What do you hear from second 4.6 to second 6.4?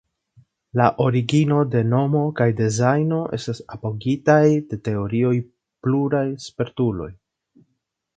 de teorioj pluraj